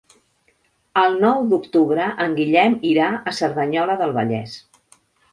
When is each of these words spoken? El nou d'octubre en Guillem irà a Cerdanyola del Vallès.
El 1.01 1.17
nou 1.25 1.43
d'octubre 1.51 2.07
en 2.25 2.33
Guillem 2.39 2.77
irà 2.91 3.09
a 3.11 3.33
Cerdanyola 3.41 3.99
del 3.99 4.15
Vallès. 4.17 4.57